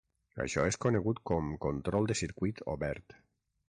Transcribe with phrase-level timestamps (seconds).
[0.45, 3.21] Això és conegut com control de circuit obert.